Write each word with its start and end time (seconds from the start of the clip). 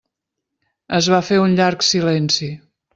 Es 1.01 1.11
va 1.15 1.21
fer 1.29 1.39
un 1.45 1.55
llarg 1.61 1.89
silenci. 1.93 2.55